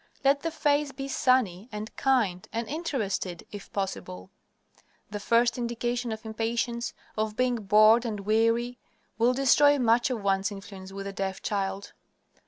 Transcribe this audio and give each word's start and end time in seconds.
Let 0.23 0.41
the 0.41 0.49
face 0.49 0.91
be 0.91 1.07
sunny 1.07 1.69
and 1.71 1.95
kind 1.95 2.47
and 2.51 2.67
INTERESTED, 2.67 3.45
if 3.51 3.71
possible. 3.71 4.31
The 5.11 5.19
first 5.19 5.59
indication 5.59 6.11
of 6.11 6.25
impatience, 6.25 6.95
of 7.15 7.37
being 7.37 7.57
bored 7.57 8.03
and 8.03 8.21
weary, 8.21 8.79
will 9.19 9.35
destroy 9.35 9.77
much 9.77 10.09
of 10.09 10.23
one's 10.23 10.51
influence 10.51 10.91
with 10.91 11.05
the 11.05 11.13
deaf 11.13 11.43
child. 11.43 11.93